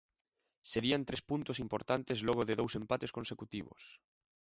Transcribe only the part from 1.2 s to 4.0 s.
puntos importantes logo de dous empates consecutivos.